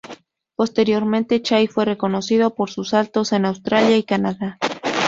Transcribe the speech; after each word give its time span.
Posteriormente, 0.55 1.43
Chai 1.43 1.67
fue 1.67 1.85
reconocido 1.85 2.55
por 2.55 2.71
sus 2.71 2.89
saltos 2.89 3.33
en 3.33 3.45
Australia 3.45 3.97
y 3.97 4.01
Canadá. 4.03 4.57